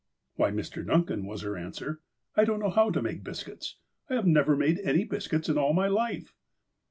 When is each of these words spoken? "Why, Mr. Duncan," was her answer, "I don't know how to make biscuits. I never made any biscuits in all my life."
"Why, 0.33 0.49
Mr. 0.49 0.83
Duncan," 0.83 1.27
was 1.27 1.43
her 1.43 1.55
answer, 1.55 2.01
"I 2.35 2.43
don't 2.43 2.59
know 2.59 2.71
how 2.71 2.89
to 2.89 3.03
make 3.03 3.23
biscuits. 3.23 3.75
I 4.09 4.19
never 4.23 4.55
made 4.55 4.79
any 4.79 5.03
biscuits 5.03 5.47
in 5.47 5.59
all 5.59 5.73
my 5.73 5.89
life." 5.89 6.33